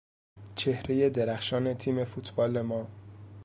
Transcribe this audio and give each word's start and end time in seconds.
چهرهی 0.55 1.09
درخشان 1.09 1.73
تیم 1.73 2.05
فوتبال 2.05 2.61
ما 2.61 2.87